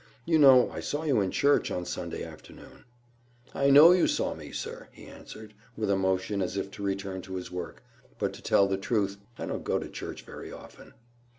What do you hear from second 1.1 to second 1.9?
in church on